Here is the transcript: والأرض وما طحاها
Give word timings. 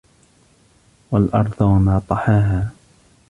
والأرض 1.11 1.61
وما 1.61 2.01
طحاها 2.09 2.71